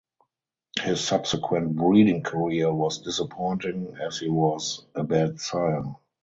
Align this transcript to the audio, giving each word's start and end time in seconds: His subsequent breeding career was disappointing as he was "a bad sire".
His 0.79 0.99
subsequent 1.01 1.75
breeding 1.75 2.23
career 2.23 2.73
was 2.73 3.03
disappointing 3.03 3.97
as 4.03 4.17
he 4.17 4.29
was 4.29 4.87
"a 4.95 5.03
bad 5.03 5.39
sire". 5.39 5.93